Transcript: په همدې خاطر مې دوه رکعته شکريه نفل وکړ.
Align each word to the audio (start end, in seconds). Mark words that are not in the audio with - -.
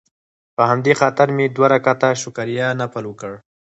په 0.55 0.63
همدې 0.69 0.93
خاطر 1.01 1.27
مې 1.37 1.45
دوه 1.55 1.67
رکعته 1.73 2.09
شکريه 2.21 2.67
نفل 2.81 3.03
وکړ. 3.07 3.31